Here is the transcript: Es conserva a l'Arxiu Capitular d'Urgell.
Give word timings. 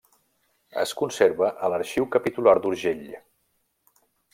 Es 0.83 0.93
conserva 1.01 1.51
a 1.67 1.71
l'Arxiu 1.75 2.09
Capitular 2.17 2.59
d'Urgell. 2.67 3.09